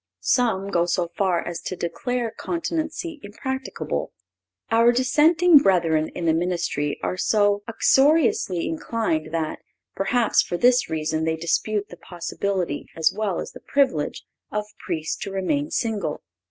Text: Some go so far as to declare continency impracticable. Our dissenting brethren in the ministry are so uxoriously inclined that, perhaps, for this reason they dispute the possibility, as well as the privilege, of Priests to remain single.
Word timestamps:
Some 0.21 0.71
go 0.71 0.87
so 0.87 1.09
far 1.15 1.47
as 1.47 1.61
to 1.61 1.75
declare 1.75 2.31
continency 2.31 3.19
impracticable. 3.21 4.11
Our 4.71 4.91
dissenting 4.91 5.59
brethren 5.59 6.07
in 6.15 6.25
the 6.25 6.33
ministry 6.33 6.99
are 7.03 7.17
so 7.17 7.61
uxoriously 7.67 8.67
inclined 8.67 9.31
that, 9.31 9.59
perhaps, 9.95 10.41
for 10.41 10.57
this 10.57 10.89
reason 10.89 11.23
they 11.23 11.35
dispute 11.35 11.89
the 11.89 11.97
possibility, 11.97 12.87
as 12.97 13.13
well 13.15 13.39
as 13.39 13.51
the 13.51 13.59
privilege, 13.59 14.23
of 14.51 14.65
Priests 14.83 15.15
to 15.17 15.29
remain 15.31 15.69
single. 15.69 16.23